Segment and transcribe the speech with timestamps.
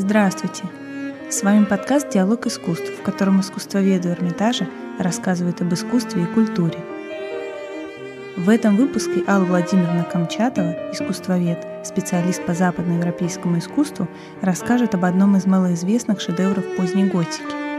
[0.00, 0.62] Здравствуйте!
[1.28, 4.66] С вами подкаст «Диалог искусств», в котором искусствоведы Эрмитажа
[4.98, 6.78] рассказывают об искусстве и культуре.
[8.34, 14.08] В этом выпуске Алла Владимировна Камчатова, искусствовед, специалист по западноевропейскому искусству,
[14.40, 17.69] расскажет об одном из малоизвестных шедевров поздней готики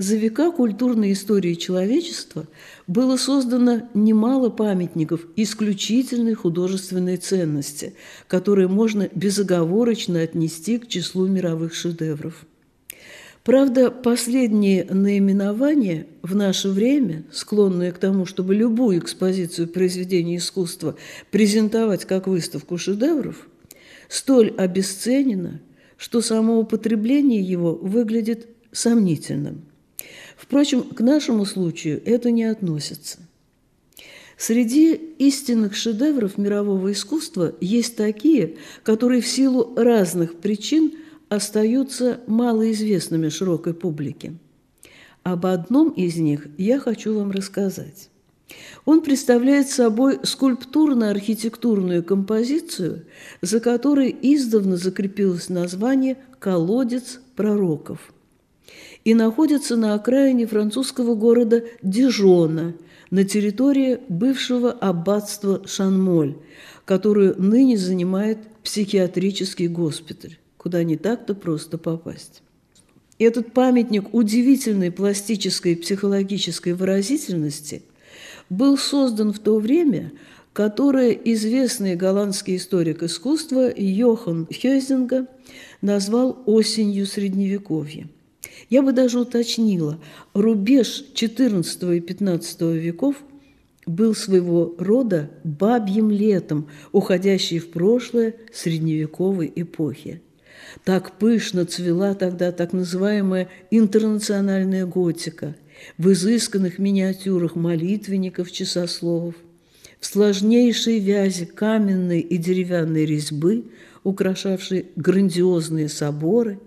[0.00, 2.46] За века культурной истории человечества
[2.86, 7.92] было создано немало памятников исключительной художественной ценности,
[8.26, 12.46] которые можно безоговорочно отнести к числу мировых шедевров.
[13.44, 20.96] Правда, последние наименования в наше время, склонные к тому, чтобы любую экспозицию произведений искусства
[21.30, 23.46] презентовать как выставку шедевров,
[24.08, 25.60] столь обесценено,
[25.98, 29.66] что само употребление его выглядит сомнительным–
[30.50, 33.18] Впрочем, к нашему случаю это не относится.
[34.36, 40.94] Среди истинных шедевров мирового искусства есть такие, которые в силу разных причин
[41.28, 44.32] остаются малоизвестными широкой публике.
[45.22, 48.10] Об одном из них я хочу вам рассказать.
[48.84, 53.04] Он представляет собой скульптурно-архитектурную композицию,
[53.40, 58.12] за которой издавна закрепилось название «Колодец пророков»
[59.04, 62.74] и находится на окраине французского города Дижона,
[63.10, 66.36] на территории бывшего аббатства Шанмоль,
[66.84, 72.42] которую ныне занимает психиатрический госпиталь, куда не так-то просто попасть.
[73.18, 77.82] Этот памятник удивительной пластической и психологической выразительности
[78.48, 80.12] был создан в то время,
[80.52, 85.26] которое известный голландский историк искусства Йохан Хёзинга
[85.82, 88.08] назвал «осенью Средневековья».
[88.68, 89.98] Я бы даже уточнила,
[90.32, 93.16] рубеж XIV и XV веков
[93.86, 100.22] был своего рода бабьим летом, уходящей в прошлое средневековой эпохи.
[100.84, 105.56] Так пышно цвела тогда так называемая интернациональная готика
[105.98, 109.34] в изысканных миниатюрах молитвенников, часословов,
[109.98, 113.64] в сложнейшей вязи каменной и деревянной резьбы,
[114.04, 116.58] украшавшей грандиозные соборы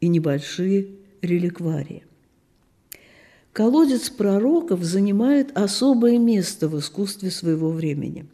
[0.00, 0.88] и небольшие
[1.22, 2.04] реликварии.
[3.52, 8.26] Колодец пророков занимает особое место в искусстве своего времени.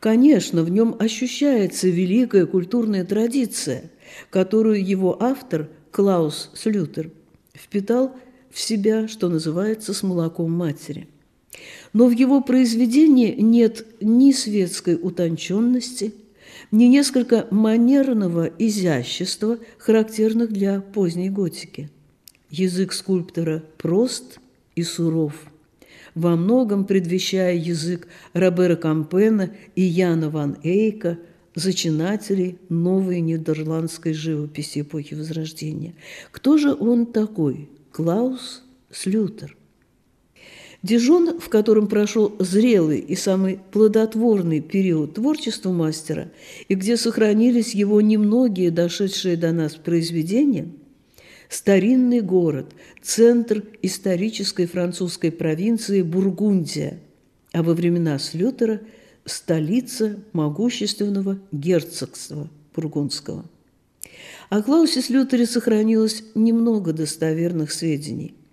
[0.00, 3.90] Конечно, в нем ощущается великая культурная традиция,
[4.30, 7.10] которую его автор Клаус Слютер
[7.54, 8.16] впитал
[8.50, 11.08] в себя, что называется, с молоком матери.
[11.92, 16.12] Но в его произведении нет ни светской утонченности–
[16.74, 21.88] не несколько манерного изящества, характерных для поздней готики.
[22.50, 24.40] Язык скульптора прост
[24.74, 25.34] и суров,
[26.16, 31.18] во многом предвещая язык Робера Кампена и Яна ван Эйка,
[31.54, 35.94] зачинателей новой нидерландской живописи эпохи Возрождения.
[36.32, 37.68] Кто же он такой?
[37.92, 39.56] Клаус Слютер–
[40.84, 46.30] Дижон, в котором прошел зрелый и самый плодотворный период творчества мастера,
[46.68, 50.68] и где сохранились его немногие дошедшие до нас произведения,
[51.48, 57.00] старинный город, центр исторической французской провинции Бургундия,
[57.54, 58.82] а во времена Слютера–
[59.24, 63.46] столица могущественного герцогства бургундского.
[64.50, 68.34] О Клаусе Слютере сохранилось немного достоверных сведений–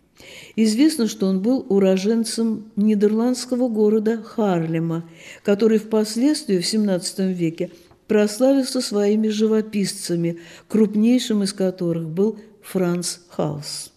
[0.55, 5.05] Известно, что он был уроженцем нидерландского города Харлема,
[5.43, 7.71] который впоследствии в XVII веке
[8.07, 13.93] прославился своими живописцами, крупнейшим из которых был Франц Хаус.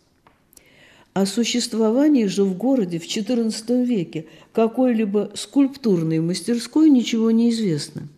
[1.13, 8.09] О существовании же в городе в XIV веке какой-либо скульптурной мастерской ничего не известно.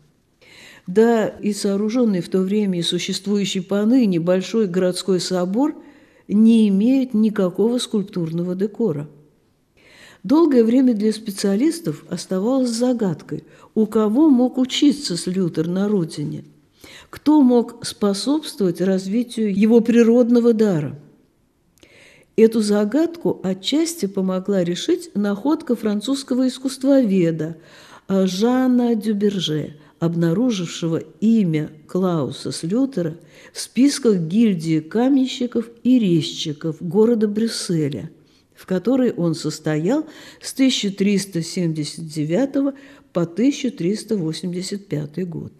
[0.87, 5.75] Да, и сооруженный в то время и существующий поныне большой городской собор–
[6.29, 9.09] не имеют никакого скульптурного декора.
[10.23, 13.45] Долгое время для специалистов оставалось загадкой,
[13.75, 16.45] у кого мог учиться Слютер на родине,
[17.11, 20.99] кто мог способствовать развитию его природного дара.
[22.37, 27.57] Эту загадку отчасти помогла решить находка французского искусствоведа
[28.09, 33.17] Жана Дюберже, обнаружившего имя Клауса Слютера
[33.53, 38.11] в списках гильдии каменщиков и резчиков города Брюсселя–
[38.57, 40.07] в которой он состоял
[40.41, 42.75] с 1379
[43.13, 45.53] по 1385 год.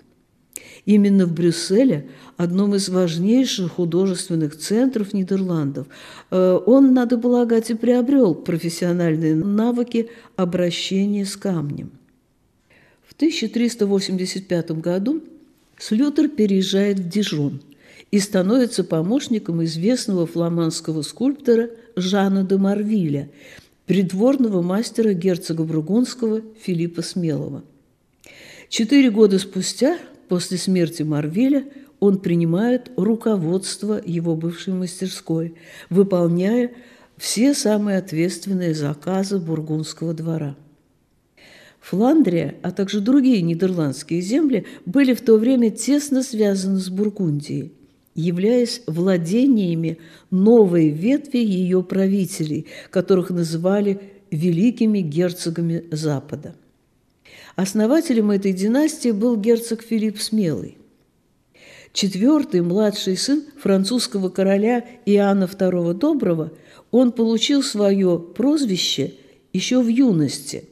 [0.87, 5.87] Именно в Брюсселе, одном из важнейших художественных центров Нидерландов,
[6.31, 11.91] э, он, надо полагать, и приобрел профессиональные навыки обращения с камнем.
[13.17, 15.23] В 1385 году
[15.79, 17.63] Слютер переезжает в Дижон
[18.11, 23.31] и становится помощником известного фламандского скульптора Жана де Марвиля,
[23.87, 27.65] придворного мастера герцога Бругунского Филиппа Смелого.
[28.69, 29.97] Четыре года спустя,
[30.29, 31.65] после смерти Марвиля,
[32.01, 35.55] он принимает руководство его бывшей мастерской,
[35.89, 36.71] выполняя
[37.17, 40.55] все самые ответственные заказы бургундского двора.
[41.87, 47.73] Фландрия, а также другие нидерландские земли были в то время тесно связаны с Бургундией
[48.17, 49.99] являясь владениями
[50.31, 54.01] новой ветви ее правителей, которых называли
[54.31, 56.57] великими герцогами Запада.
[57.57, 60.79] Основателем этой династии был герцог Филипп Смелый.
[61.93, 66.53] Четвертый младший сын французского короля Иоанна II Доброго,
[66.91, 69.13] он получил свое прозвище
[69.53, 70.65] еще в юности,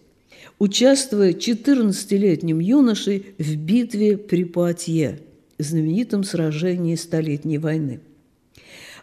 [0.58, 5.20] участвуя 14-летним юношей в битве при Пуатье–
[5.58, 8.00] знаменитом сражении Столетней войны.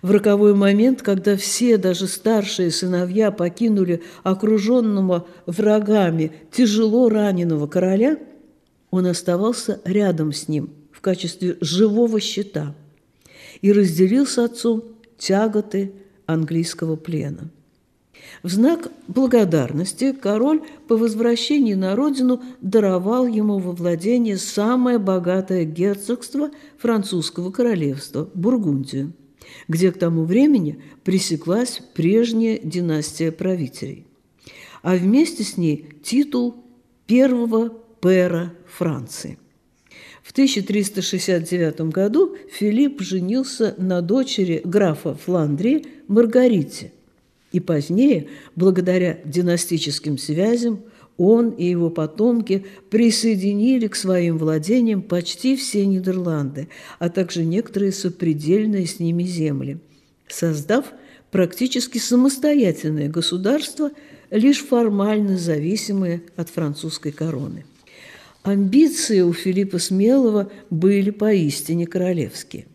[0.01, 8.17] В роковой момент, когда все, даже старшие сыновья, покинули окруженного врагами тяжело раненого короля,
[8.89, 12.75] он оставался рядом с ним в качестве живого щита
[13.61, 14.83] и разделил с отцом
[15.17, 15.93] тяготы
[16.25, 17.51] английского плена.
[18.43, 26.49] В знак благодарности король по возвращении на родину даровал ему во владение самое богатое герцогство
[26.77, 29.13] французского королевства– Бургундию,
[29.67, 34.07] где к тому времени пресеклась прежняя династия правителей,
[34.81, 36.55] а вместе с ней титул
[37.05, 37.69] первого
[38.01, 39.37] пера Франции.
[40.23, 46.93] В 1369 году Филипп женился на дочери графа Фландрии Маргарите–
[47.51, 50.81] и позднее, благодаря династическим связям,
[51.17, 56.69] он и его потомки присоединили к своим владениям почти все Нидерланды,
[56.99, 59.79] а также некоторые сопредельные с ними земли,
[60.27, 60.85] создав
[61.29, 63.91] практически самостоятельное государство,
[64.31, 67.65] лишь формально зависимое от французской короны.
[68.43, 72.65] Амбиции у Филиппа Смелого были поистине королевские.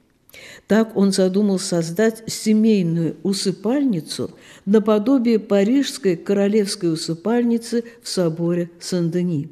[0.67, 4.33] Так он задумал создать семейную усыпальницу
[4.65, 9.49] наподобие парижской королевской усыпальницы в соборе Сен-Дени,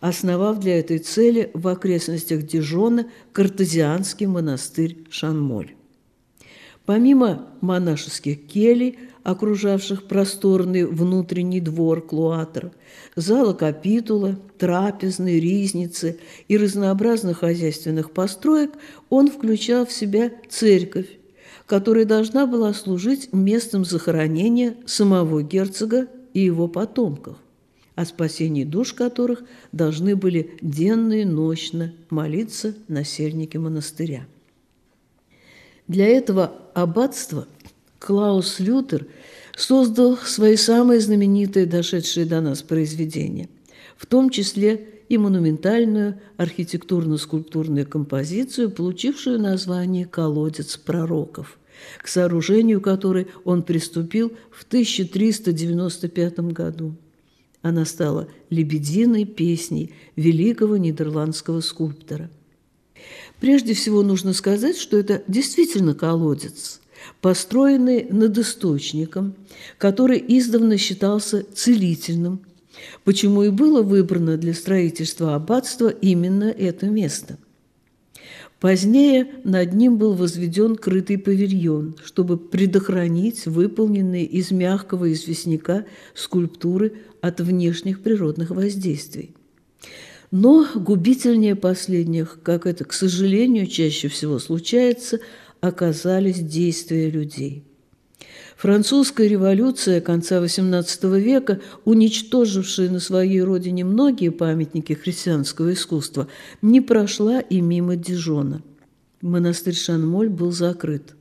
[0.00, 5.74] основав для этой цели в окрестностях Дижона картезианский монастырь Шанмоль.
[6.84, 12.72] Помимо монашеских келей, окружавших просторный внутренний двор Клуатра,
[13.16, 18.72] зала капитула, трапезной, ризницы и разнообразных хозяйственных построек,
[19.10, 21.08] он включал в себя церковь,
[21.66, 27.36] которая должна была служить местом захоронения самого герцога и его потомков,
[27.94, 34.26] о спасении душ которых должны были денно и ночно молиться насельники монастыря.
[35.88, 37.46] Для этого аббатства
[38.02, 39.06] Клаус Лютер
[39.56, 43.48] создал свои самые знаменитые, дошедшие до нас произведения,
[43.96, 51.60] в том числе и монументальную архитектурно-скульптурную композицию, получившую название «Колодец пророков»,
[52.02, 56.96] к сооружению которой он приступил в 1395 году.
[57.60, 62.30] Она стала лебединой песней великого нидерландского скульптора.
[63.40, 66.81] Прежде всего нужно сказать, что это действительно колодец,
[67.20, 69.34] построенный над источником,
[69.78, 72.40] который издавна считался целительным,
[73.04, 77.38] почему и было выбрано для строительства аббатства именно это место.
[78.62, 87.40] Позднее над ним был возведен крытый павильон, чтобы предохранить выполненные из мягкого известняка скульптуры от
[87.40, 89.34] внешних природных воздействий.
[90.30, 95.18] Но губительнее последних, как это, к сожалению, чаще всего случается,
[95.62, 97.64] оказались действия людей.
[98.56, 106.28] Французская революция конца XVIII века, уничтожившая на своей родине многие памятники христианского искусства,
[106.60, 108.62] не прошла и мимо Дижона.
[109.20, 111.14] Монастырь Шанмоль был закрыт.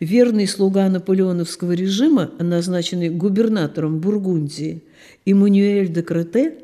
[0.00, 4.82] Верный слуга наполеоновского режима, назначенный губернатором Бургундии,
[5.26, 6.54] Эммануэль де Крете,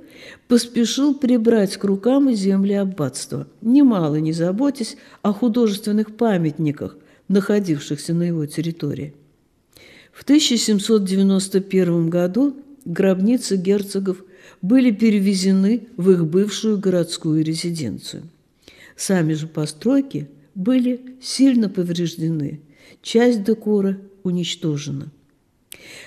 [0.48, 6.96] поспешил прибрать к рукам земли аббатства, немало не заботясь о художественных памятниках,
[7.28, 9.14] находившихся на его территории.
[10.12, 14.24] В 1791 году гробницы герцогов
[14.62, 18.22] были перевезены в их бывшую городскую резиденцию.
[18.96, 22.60] Сами же постройки были сильно повреждены,
[23.02, 25.10] часть декора уничтожена.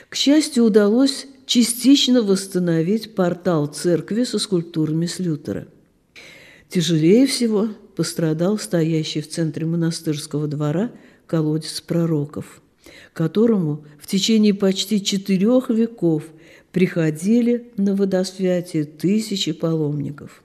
[0.10, 5.68] К счастью, удалось частично восстановить портал церкви со скульптурами Слютера.
[6.68, 10.92] Тяжелее всего пострадал стоящий в центре монастырского двора
[11.26, 12.62] колодец пророков,
[13.14, 16.24] которому в течение почти четырех веков
[16.72, 20.44] приходили на водосвятие тысячи паломников.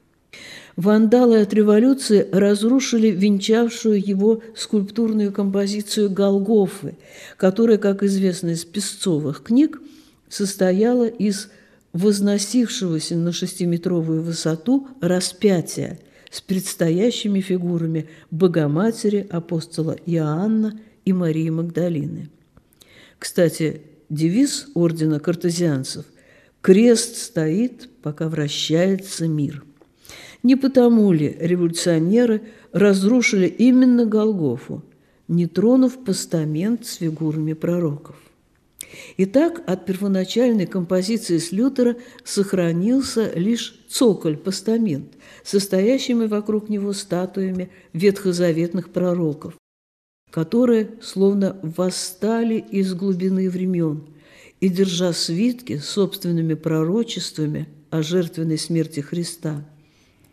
[0.76, 6.96] Вандалы от революции разрушили венчавшую его скульптурную композицию Голгофы,
[7.36, 9.80] которая, как известно из песцовых книг,
[10.28, 11.48] состояла из
[11.92, 16.00] возносившегося на шестиметровую высоту распятия
[16.32, 22.30] с предстоящими фигурами Богоматери, апостола Иоанна и Марии Магдалины.
[23.20, 26.04] Кстати, девиз ордена картезианцев
[26.60, 29.62] «Крест стоит, пока вращается мир».
[30.44, 34.84] Не потому ли революционеры разрушили именно Голгофу,
[35.26, 38.16] не тронув постамент с фигурами пророков?
[39.16, 49.54] Итак, от первоначальной композиции с Лютера сохранился лишь цоколь-постамент, состоящими вокруг него статуями ветхозаветных пророков,
[50.30, 54.04] которые словно восстали из глубины времен
[54.60, 59.66] и, держа свитки собственными пророчествами о жертвенной смерти Христа–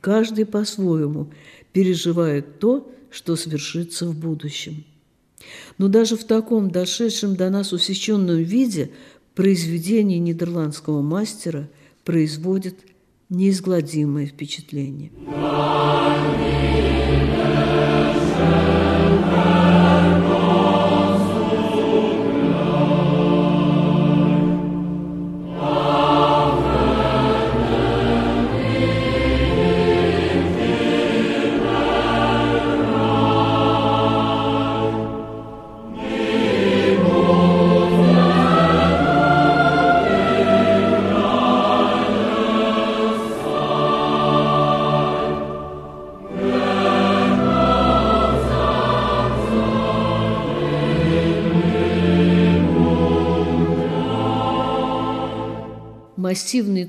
[0.02, 1.30] Каждый по-своему
[1.72, 4.84] переживает то, что свершится в будущем.
[5.78, 8.92] Но даже в таком дошедшем до нас усеченном виде
[9.36, 11.70] произведение нидерландского мастера
[12.04, 12.80] производит
[13.30, 15.12] неизгладимое впечатление.
[15.26, 16.91] Массивный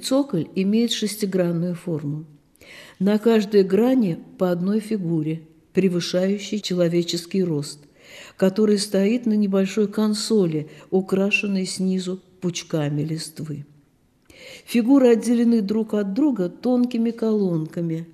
[0.02, 2.26] цоколь имеет шестигранную форму.
[2.98, 5.42] На каждой грани по одной фигуре,
[5.72, 7.80] превышающей человеческий рост,
[8.36, 13.64] который стоит на небольшой консоли, украшенной снизу пучками листвы.
[14.66, 18.08] Фигуры отделены друг от друга тонкими колонками.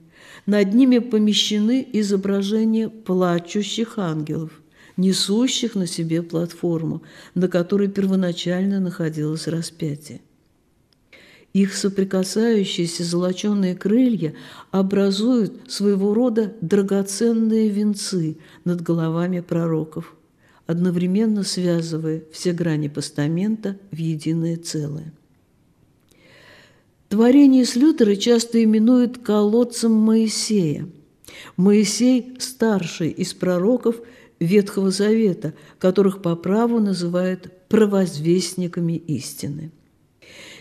[0.46, 4.50] Над ними помещены изображения плачущих ангелов,
[4.96, 7.02] несущих на себе платформу,
[7.34, 10.20] на которой первоначально находилось распятие.
[11.54, 14.34] Их соприкасающиеся золоченые крылья
[14.70, 20.14] образуют своего рода драгоценные венцы над головами пророков,
[20.66, 25.12] одновременно связывая все грани постамента в единое целое.
[27.08, 30.86] Творение Слютера часто именуют колодцем Моисея.
[31.56, 33.96] Моисей– старший из пророков
[34.38, 39.72] Ветхого Завета, которых по праву называют провозвестниками истины.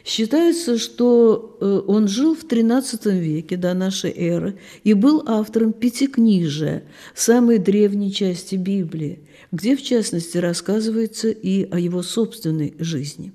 [0.08, 6.86] Считается, что э, он жил в XIII веке до нашей эры и был автором Пятикнижия,
[7.14, 9.20] самой древней части Библии,
[9.52, 13.34] где, в частности, рассказывается и о его собственной жизни.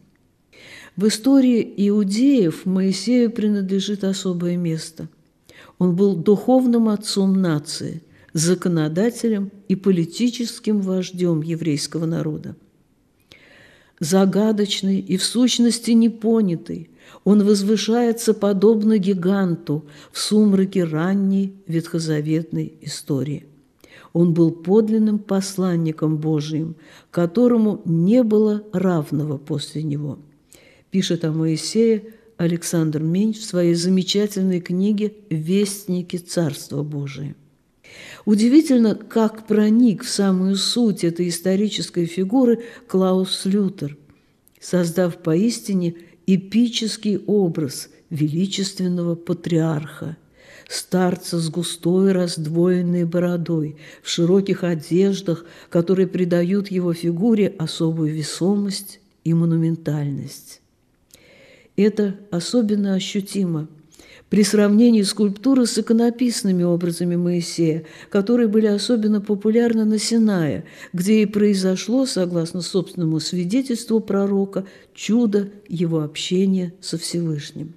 [0.97, 5.11] В истории иудеев Моисею принадлежит особое место.
[5.79, 8.03] Он был духовным отцом нации,
[8.33, 12.57] законодателем и политическим вождем еврейского народа
[14.03, 16.91] загадочный и в сущности непонятый.
[17.23, 23.47] Он возвышается подобно гиганту в сумраке ранней ветхозаветной истории.
[24.13, 26.75] Он был подлинным посланником Божиим,
[27.13, 30.19] которому не было равного после него.
[30.91, 32.03] Пишет о Моисее
[32.37, 37.37] Александр Мень в своей замечательной книге «Вестники Царства Божия».
[38.25, 43.97] Удивительно, как проник в самую суть этой исторической фигуры Клаус Лютер,
[44.61, 45.97] создав поистине
[46.27, 50.17] эпический образ величественного патриарха,
[50.69, 59.35] старца с густой раздвоенной бородой, в широких одеждах, которые придают его фигуре особую весомость и
[59.35, 60.61] монументальность.
[61.77, 63.69] Это особенно ощутимо
[64.33, 71.27] при сравнении скульптуры с иконописными образами Моисея, которые были особенно популярны на Синае, где и
[71.27, 77.75] произошло, согласно собственному свидетельству пророка, чудо его общения со Всевышним.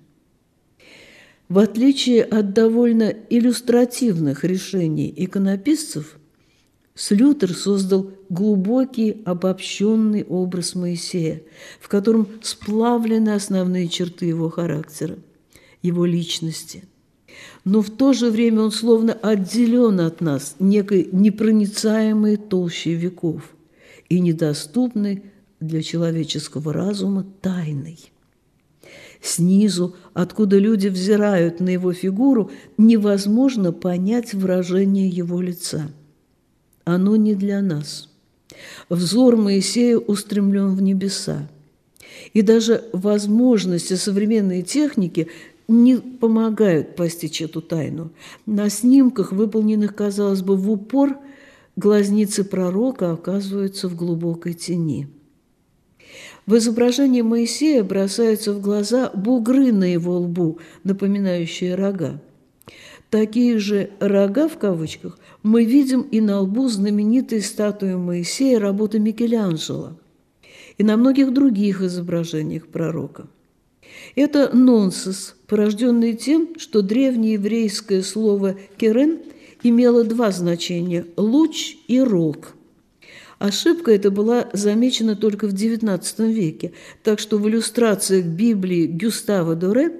[1.50, 6.18] В отличие от довольно иллюстративных решений иконописцев,
[6.94, 11.42] Слютер создал глубокий обобщенный образ Моисея,
[11.82, 15.18] в котором сплавлены основные черты его характера,
[15.86, 16.84] его личности.
[17.63, 23.56] Но в то же время он словно отделен от нас некой непроницаемой толщей веков
[24.10, 25.24] и недоступной
[25.60, 28.00] для человеческого разума тайной.
[29.22, 35.89] Снизу, откуда люди взирают на его фигуру, невозможно понять выражение его лица.
[36.84, 38.10] Оно не для нас.
[38.89, 41.50] Взор Моисея устремлен в небеса.
[42.34, 45.27] И даже возможности современной техники
[45.68, 48.12] не помогают постичь эту тайну.
[48.46, 51.18] На снимках, выполненных, казалось бы, в упор,
[51.76, 55.08] глазницы пророка оказываются в глубокой тени–
[56.46, 62.22] в изображении Моисея бросаются в глаза бугры на его лбу, напоминающие рога.
[63.10, 69.94] Такие же «рога» в кавычках мы видим и на лбу знаменитой статуи Моисея работы Микеланджело
[70.78, 73.28] и на многих других изображениях пророка.
[74.16, 79.20] Это нонсенс, порожденный тем, что древнееврейское слово «керен»
[79.62, 82.56] имело два значения– «луч» и «рог»,
[83.38, 86.72] Ошибка эта была замечена только в XIX веке,
[87.04, 89.92] так что в иллюстрациях Библии Гюстава Доре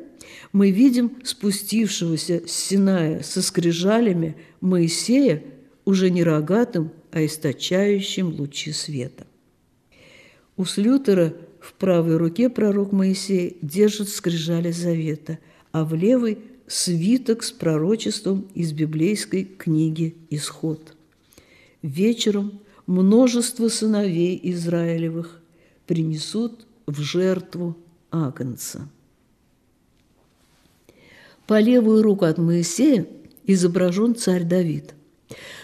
[0.54, 5.44] мы видим спустившегося с Синая со скрижалями Моисея
[5.84, 9.28] уже не рогатым, а источающим лучи света.
[10.56, 11.34] У Слютера
[11.66, 15.40] в правой руке пророк Моисей держит скрижали завета,
[15.72, 20.94] а в левой– свиток с пророчеством из библейской книги «Исход».
[21.82, 25.42] Вечером множество сыновей Израилевых
[25.86, 27.78] принесут в жертву
[28.12, 28.88] Агнца.
[31.46, 33.06] По левую руку от Моисея
[33.46, 34.95] изображен царь Давид.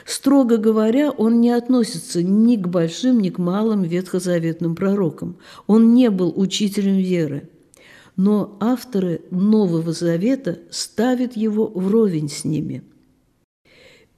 [0.05, 5.37] Строго говоря, он не относится ни к большим, ни к малым ветхозаветным пророкам.
[5.67, 7.49] Он не был учителем веры.
[8.15, 12.83] Но авторы Нового Завета ставят его вровень с ними–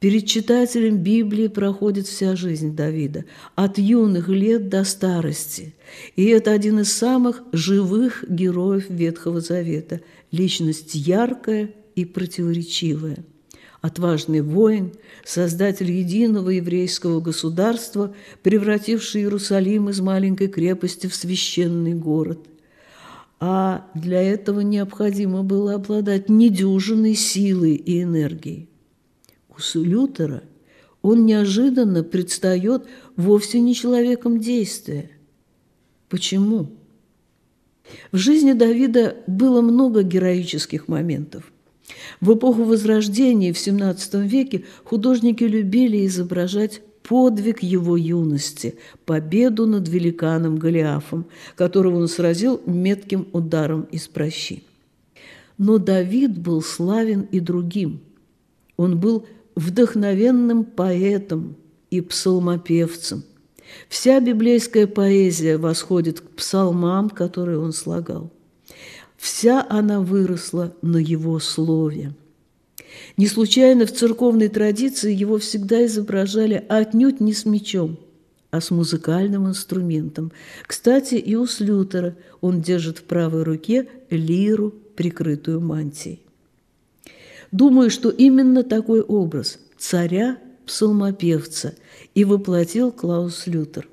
[0.03, 3.23] Перед читателем Библии проходит вся жизнь Давида,
[3.55, 5.75] от юных лет до старости.
[6.17, 13.23] И это один из самых живых героев Ветхого Завета, личность яркая и противоречивая.
[13.83, 14.93] Отважный воин,
[15.23, 22.39] создатель единого еврейского государства, превративший Иерусалим из маленькой крепости в священный город–
[23.45, 28.69] а для этого необходимо было обладать недюжиной силой и энергией
[29.57, 30.43] у Лютера
[31.01, 35.11] он неожиданно предстает вовсе не человеком действия.
[36.09, 36.71] Почему?
[38.11, 41.51] В жизни Давида было много героических моментов.
[42.21, 48.75] В эпоху Возрождения в XVII веке художники любили изображать подвиг его юности,
[49.05, 51.25] победу над великаном Голиафом,
[51.55, 54.63] которого он сразил метким ударом из прощи.
[55.57, 57.99] Но Давид был славен и другим.
[58.77, 59.25] Он был
[59.55, 61.55] вдохновенным поэтом
[61.91, 63.23] и псалмопевцем.
[63.87, 68.31] Вся библейская поэзия восходит к псалмам, которые он слагал.
[69.23, 72.13] Вся она выросла на его слове.
[73.15, 77.97] Не случайно в церковной традиции его всегда изображали отнюдь не с мечом,
[78.51, 80.33] а с музыкальным инструментом.
[80.67, 86.19] Кстати, и у Слютера он держит в правой руке лиру, прикрытую мантией.
[87.53, 91.75] Думаю, что именно такой образ царя-псалмопевца
[92.13, 93.87] и воплотил Клаус Лютер.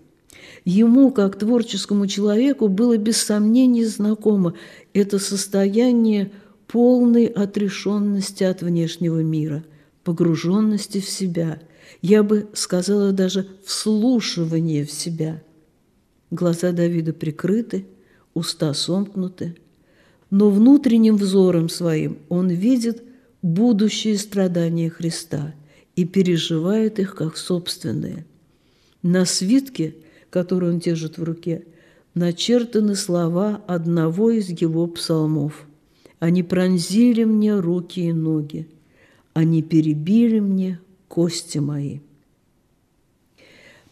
[0.64, 4.54] Ему, как творческому человеку, было без сомнений знакомо
[4.92, 6.32] это состояние
[6.66, 9.64] полной отрешенности от внешнего мира,
[10.04, 11.60] погруженности в себя,
[12.02, 15.42] я бы сказала даже вслушивание в себя.
[16.30, 17.86] Глаза Давида прикрыты,
[18.34, 19.56] уста сомкнуты,
[20.30, 23.02] но внутренним взором своим он видит
[23.42, 25.54] будущие страдания Христа
[25.96, 28.24] и переживает их как собственные.
[29.02, 29.96] На свитке,
[30.30, 31.64] который он держит в руке,
[32.14, 35.66] начертаны слова одного из его псалмов.
[36.18, 38.68] «Они пронзили мне руки и ноги,
[39.32, 42.00] они перебили мне кости мои».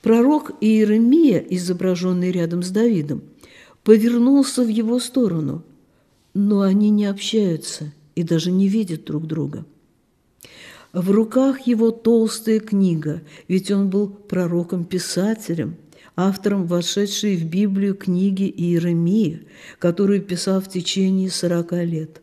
[0.02, 3.22] Пророк Иеремия, изображенный рядом с Давидом,
[3.82, 5.64] повернулся в его сторону,
[6.34, 9.64] но они не общаются и даже не видят друг друга.
[10.92, 15.76] В руках его толстая книга, ведь он был пророком-писателем,
[16.18, 19.46] автором вошедшей в Библию книги Иеремии,
[19.78, 22.20] которую писал в течение сорока лет.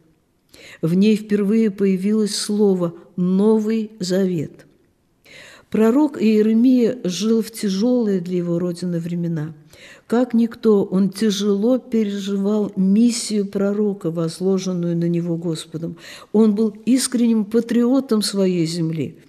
[0.82, 4.66] В ней впервые появилось слово «Новый Завет».
[5.70, 9.54] Пророк Иеремия жил в тяжелые для его родины времена.
[10.08, 15.96] Как никто, он тяжело переживал миссию пророка, возложенную на него Господом.
[16.34, 19.20] Он был искренним патриотом своей земли,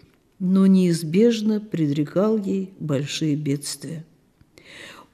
[0.40, 4.04] но неизбежно предрекал ей большие бедствия.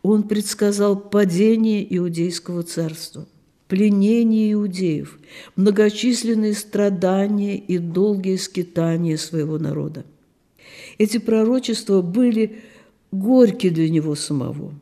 [0.02, 3.26] Он предсказал падение Иудейского царства,
[3.68, 5.18] пленение иудеев,
[5.54, 10.04] многочисленные страдания и долгие скитания своего народа.
[10.98, 12.60] Эти пророчества были
[13.12, 14.74] горьки для него самого,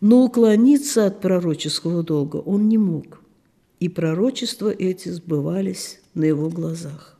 [0.00, 3.22] но уклониться от пророческого долга он не мог,
[3.80, 7.18] и пророчества эти сбывались на его глазах.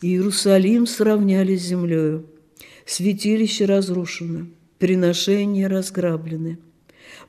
[0.00, 2.24] Иерусалим сравняли с землею,
[2.86, 4.46] святилище разрушено–
[4.78, 6.58] приношения разграблены.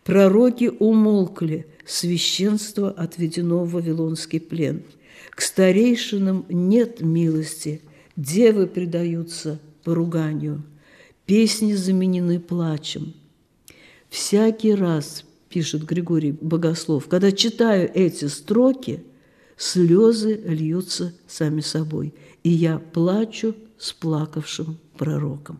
[0.03, 4.83] Пророки умолкли, священство отведено в Вавилонский плен.
[5.31, 7.81] К старейшинам нет милости,
[8.15, 10.63] девы предаются поруганию,
[11.25, 13.13] песни заменены плачем.
[14.09, 19.03] Всякий раз, пишет Григорий Богослов, когда читаю эти строки,
[19.55, 25.59] слезы льются сами собой, и я плачу с плакавшим пророком.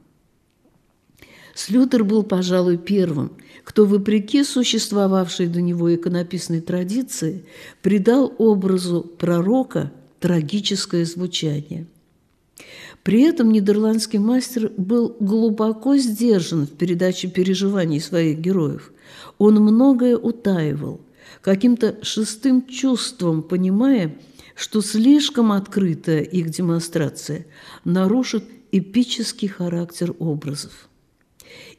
[1.59, 3.33] Слютер был, пожалуй, первым,
[3.65, 7.43] кто, вопреки существовавшей до него иконописной традиции,
[7.81, 9.91] придал образу пророка
[10.21, 11.85] трагическое звучание.
[13.03, 18.93] При этом нидерландский мастер был глубоко сдержан в передаче переживаний своих героев.
[19.37, 21.01] Он многое утаивал,
[21.41, 24.15] каким-то шестым чувством понимая,
[24.55, 27.45] что слишком открытая их демонстрация
[27.83, 30.88] нарушит эпический характер образов.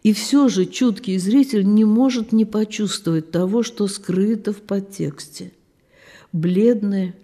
[0.02, 5.52] И все же чуткий зритель не может не почувствовать того, что скрыто в подтексте.
[6.32, 7.14] Бледное,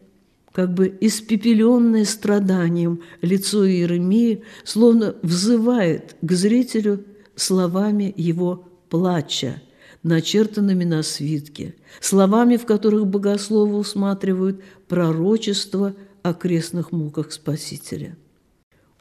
[0.53, 9.63] как бы испепеленное страданием лицо Иеремии словно взывает к зрителю словами его плача,
[10.03, 18.17] начертанными на свитке, словами, в которых богословы усматривают пророчество о крестных муках Спасителя.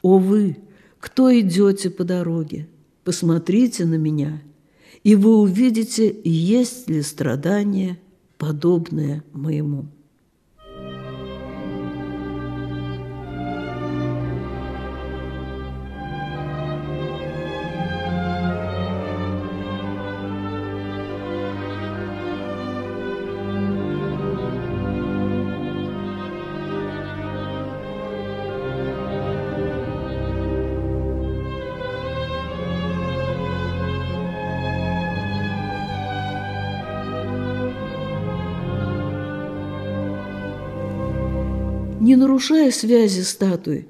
[0.02, 0.58] «О вы,
[0.98, 2.68] кто идете по дороге?»
[3.06, 4.42] Посмотрите на меня,
[5.04, 8.00] и вы увидите, есть ли страдание,
[8.36, 9.86] подобное моему.
[42.36, 43.86] Нарушая связи статуи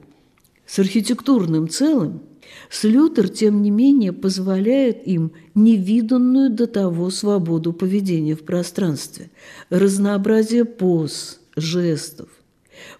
[0.66, 2.22] с архитектурным целым,
[2.70, 9.30] Слютер, тем не менее, позволяет им невиданную до того свободу поведения в пространстве,
[9.68, 12.28] разнообразие поз, жестов.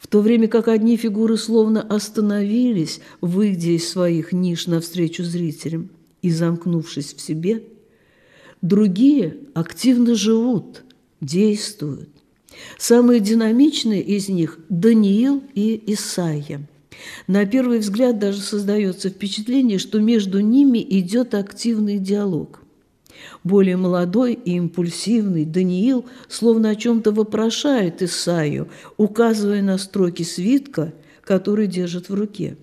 [0.00, 5.90] В то время как одни фигуры словно остановились, выйдя из своих ниш навстречу зрителям
[6.22, 7.62] и замкнувшись в себе,
[8.62, 10.82] другие активно живут,
[11.20, 12.15] действуют,
[12.78, 16.66] Самые динамичные из них– Даниил и Исаия.
[17.26, 22.60] На первый взгляд даже создается впечатление, что между ними идет активный диалог.
[23.44, 30.92] Более молодой и импульсивный Даниил словно о чем-то вопрошает Исаию, указывая на строки свитка,
[31.22, 32.56] который держит в руке.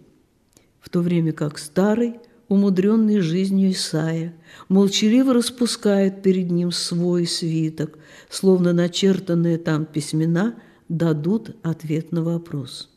[0.80, 2.16] В то время как старый,
[2.48, 4.34] умудренный жизнью Исаия,
[4.70, 7.98] молчаливо распускает перед ним свой свиток,
[8.30, 10.56] словно начертанные там письмена
[10.90, 12.90] дадут ответ на вопрос.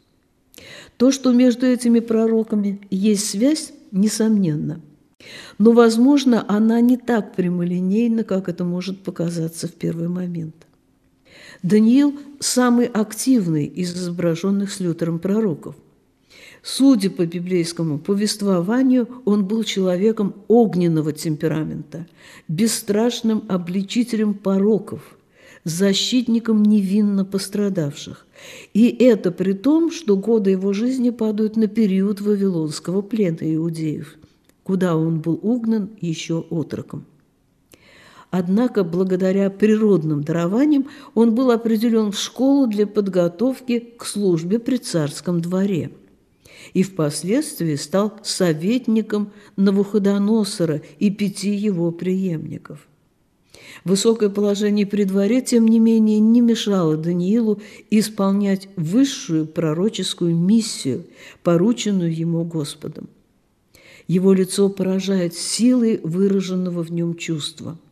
[0.97, 4.81] То, что между этими пророками есть связь, несомненно.
[5.59, 10.55] Но, возможно, она не так прямолинейна, как это может показаться в первый момент.
[11.63, 15.75] Даниил– самый активный из изображенных с Лютером пророков.
[16.69, 22.09] Судя по библейскому повествованию, он был человеком огненного темперамента,
[22.49, 25.17] бесстрашным обличителем пороков,
[25.63, 28.27] защитником невинно пострадавших.
[28.75, 34.17] И это при том, что годы его жизни падают на период Вавилонского плена иудеев,
[34.65, 37.05] куда он был угнан еще отроком.
[38.33, 45.41] Однако, благодаря природным дарованиям, он был определен в школу для подготовки к службе при царском
[45.41, 45.93] дворе
[46.75, 52.87] и впоследствии стал советником Навуходоносора и пяти его преемников.
[53.85, 61.05] Высокое положение при дворе, тем не менее, не мешало Даниилу исполнять высшую пророческую миссию,
[61.43, 63.09] порученную ему Господом.
[64.09, 67.79] Его лицо поражает силой выраженного в нем чувства–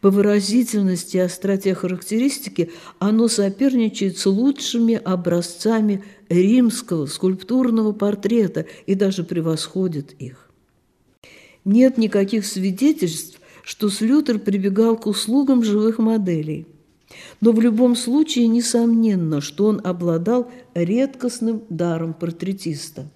[0.00, 9.24] по выразительности и остроте характеристики оно соперничает с лучшими образцами римского скульптурного портрета и даже
[9.24, 10.50] превосходит их.
[11.64, 16.66] Нет никаких свидетельств, что Слютер прибегал к услугам живых моделей.
[17.40, 23.08] Но в любом случае несомненно, что он обладал редкостным даром портретиста.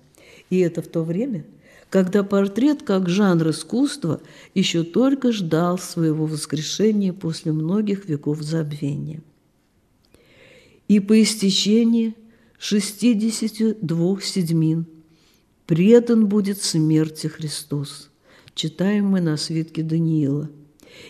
[0.48, 1.44] И это в то время–
[1.90, 4.22] когда портрет как жанр искусства
[4.54, 9.20] еще только ждал своего воскрешения после многих веков забвения.
[10.86, 12.14] И по истечении
[12.60, 14.84] 62 седьмин
[15.64, 18.10] предан будет смерти Христос,
[18.54, 20.50] читаем мы на свитке Даниила.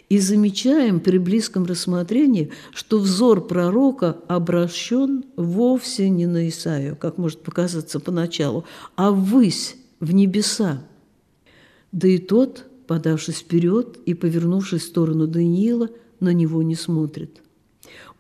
[0.08, 7.42] И замечаем при близком рассмотрении, что взор пророка обращен вовсе не на Исаию, как может
[7.42, 10.84] показаться поначалу, а ввысь, в небеса.
[11.90, 17.42] Да и тот, подавшись вперед и повернувшись в сторону Даниила, на него не смотрит.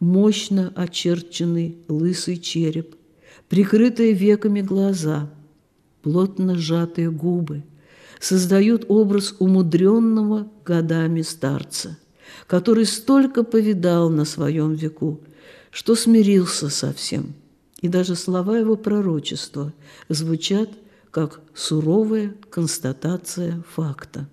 [0.00, 2.96] Мощно очерченный лысый череп,
[3.50, 5.28] прикрытые веками глаза,
[6.00, 7.64] плотно сжатые губы
[8.18, 11.98] создают образ умудренного годами старца,
[12.46, 15.20] который столько повидал на своем веку,
[15.70, 17.34] что смирился со всем,
[17.82, 19.74] и даже слова его пророчества
[20.08, 20.70] звучат–
[21.10, 24.28] как суровая констатация факта.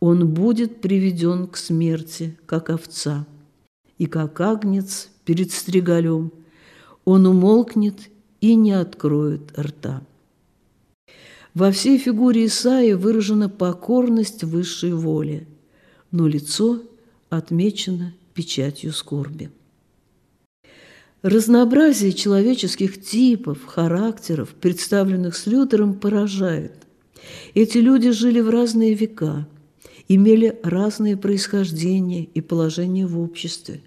[0.00, 3.26] Он будет приведен к смерти, как овца,
[3.98, 6.32] и как агнец перед стригалем.
[7.04, 8.10] Он умолкнет
[8.40, 10.02] и не откроет рта.
[11.54, 15.46] Во всей фигуре Исаия выражена покорность высшей воле,
[16.10, 16.80] но лицо
[17.28, 19.50] отмечено печатью скорби.
[21.22, 26.72] Разнообразие человеческих типов, характеров, представленных Слютером, поражает.
[27.54, 29.46] Эти люди жили в разные века,
[30.08, 33.82] имели разные происхождения и положения в обществе,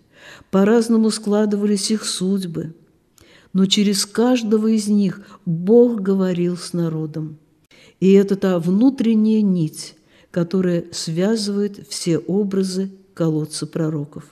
[0.51, 2.75] по-разному складывались их судьбы,
[3.53, 7.37] но через каждого из них Бог говорил с народом.
[7.99, 9.95] И это та внутренняя нить,
[10.31, 14.25] которая связывает все образы колодца пророков.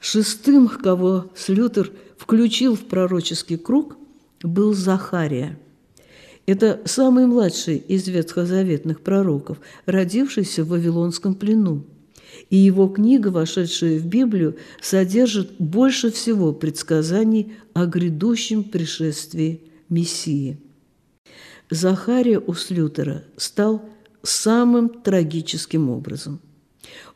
[0.00, 3.96] Шестым, кого Слютер включил в пророческий круг,
[4.42, 5.58] был Захария.
[6.46, 11.84] Это самый младший из ветхозаветных пророков, родившийся в Вавилонском плену.
[12.50, 20.58] И его книга, вошедшая в Библию, содержит больше всего предсказаний о грядущем пришествии Мессии.
[21.70, 23.84] Захария у Слютера стал
[24.22, 26.40] самым трагическим образом.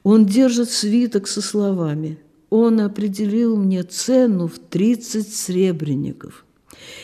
[0.03, 2.19] Он держит свиток со словами–
[2.53, 6.45] он определил мне цену в 30 сребреников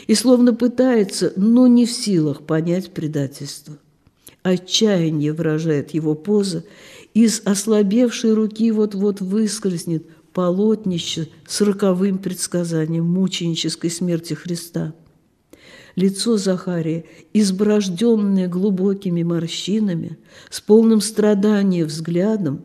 [0.06, 3.78] и словно пытается, но не в силах понять предательство.
[4.42, 6.64] Отчаяние выражает его поза,
[7.24, 14.94] из ослабевшей руки вот-вот выскользнет полотнище с роковым предсказанием мученической смерти Христа.
[15.96, 22.64] Лицо Захария, изброжденное глубокими морщинами, с полным страданием взглядом,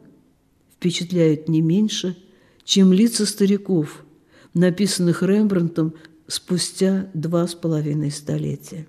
[0.75, 2.15] впечатляет не меньше–
[2.63, 4.05] чем лица стариков,
[4.53, 5.93] написанных Рембрандтом
[6.27, 8.87] спустя два с половиной столетия.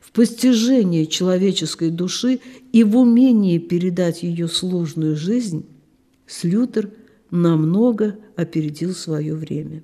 [0.00, 2.40] В постижении человеческой души
[2.72, 5.66] и в умении передать ее сложную жизнь
[6.26, 6.90] Слютер
[7.30, 9.82] намного опередил свое время.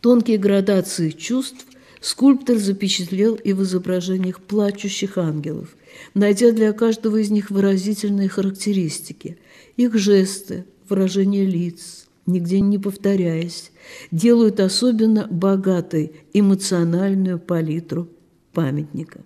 [0.00, 1.66] Тонкие градации чувств
[2.00, 5.74] скульптор запечатлел и в изображениях плачущих ангелов,
[6.12, 9.38] найдя для каждого из них выразительные характеристики,
[9.76, 13.72] их жесты, выражение лиц, нигде не повторяясь,
[14.10, 18.08] делают особенно богатой эмоциональную палитру
[18.52, 19.20] памятника.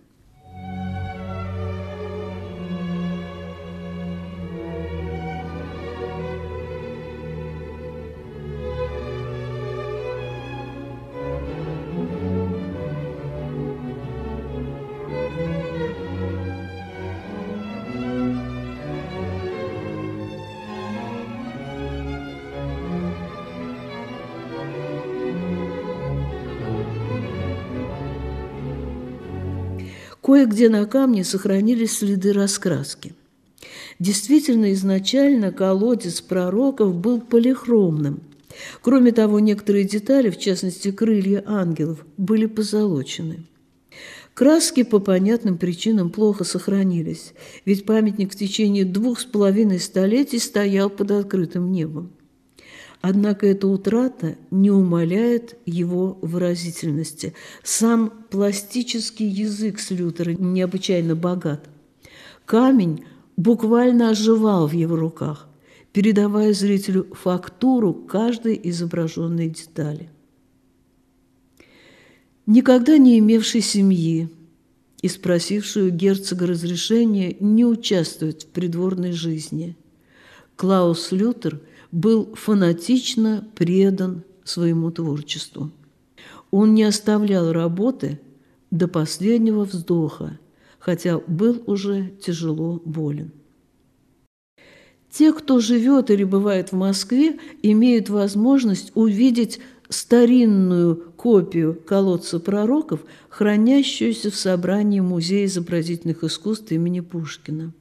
[30.28, 33.14] Кое-где на камне сохранились следы раскраски.
[33.98, 38.20] Действительно, изначально колодец пророков был полихромным.
[38.82, 43.46] Кроме того, некоторые детали, в частности крылья ангелов, были позолочены.
[44.34, 47.32] Краски по понятным причинам плохо сохранились,
[47.64, 52.12] ведь памятник в течение двух с половиной столетий стоял под открытым небом.
[53.00, 57.34] Однако эта утрата не умаляет его выразительности.
[57.62, 61.68] Сам пластический язык Слютера необычайно богат.
[62.44, 63.04] Камень
[63.36, 65.48] буквально оживал в его руках,
[65.92, 70.10] передавая зрителю фактуру каждой изображенной детали.
[72.46, 74.28] Никогда не имевший семьи
[75.02, 79.76] и спросившую герцога разрешения не участвовать в придворной жизни,
[80.56, 81.60] Клаус Лютер
[81.92, 85.70] был фанатично предан своему творчеству.
[86.50, 88.20] Он не оставлял работы
[88.70, 90.38] до последнего вздоха,
[90.78, 93.32] хотя был уже тяжело болен.
[95.10, 104.30] Те, кто живет или бывает в Москве, имеют возможность увидеть старинную копию колодца пророков, хранящуюся
[104.30, 107.72] в собрании Музея изобразительных искусств имени Пушкина.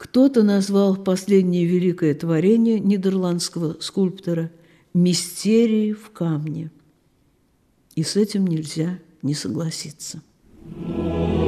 [0.00, 4.50] Кто-то назвал последнее великое творение нидерландского скульптора
[4.94, 6.70] «Мистерии в камне».
[7.96, 10.22] И с этим нельзя не согласиться.
[10.64, 11.39] Мы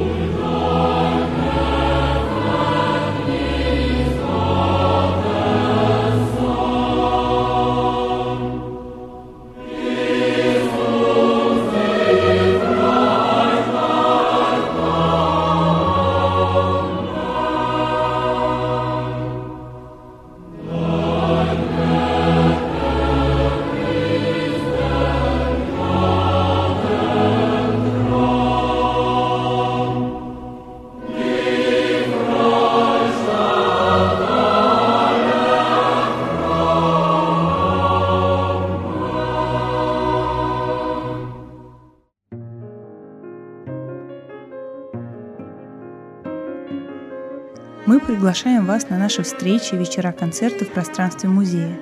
[48.33, 51.77] приглашаем вас на наши встречи и вечера-концерты в пространстве музея.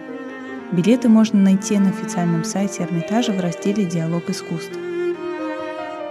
[0.73, 4.77] Билеты можно найти на официальном сайте Эрмитажа в разделе «Диалог искусств».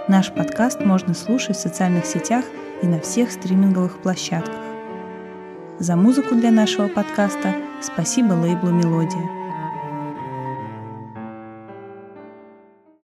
[0.07, 2.43] Наш подкаст можно слушать в социальных сетях
[2.81, 4.55] и на всех стриминговых площадках.
[5.77, 9.40] За музыку для нашего подкаста спасибо лейблу «Мелодия».